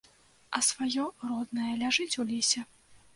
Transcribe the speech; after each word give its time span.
А 0.59 0.61
сваё, 0.67 1.05
роднае, 1.31 1.69
ляжыць 1.83 2.19
у 2.25 2.25
лесе! 2.31 2.65